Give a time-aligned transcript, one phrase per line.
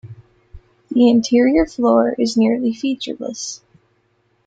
[0.89, 3.61] The interior floor is nearly featureless.